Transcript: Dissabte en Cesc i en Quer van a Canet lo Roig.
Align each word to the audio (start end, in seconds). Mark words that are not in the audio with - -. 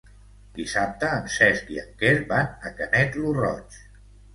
Dissabte 0.59 1.11
en 1.19 1.29
Cesc 1.35 1.71
i 1.75 1.79
en 1.85 1.95
Quer 2.03 2.17
van 2.35 2.53
a 2.73 2.77
Canet 2.83 3.23
lo 3.25 3.41
Roig. 3.41 3.83